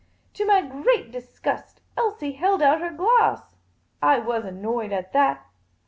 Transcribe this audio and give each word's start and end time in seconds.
To 0.33 0.45
my 0.47 0.61
great 0.63 1.11
disgust, 1.11 1.79
Elsie 1.95 2.31
held 2.31 2.63
out 2.63 2.81
her 2.81 2.89
glass. 2.89 3.55
I 4.01 4.17
was 4.17 4.45
annoyed 4.45 4.91
at 4.91 5.13
that. 5.13 5.45